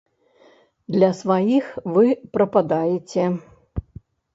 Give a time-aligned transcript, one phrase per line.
[0.95, 2.07] Для сваіх вы
[2.39, 3.33] прападаеце.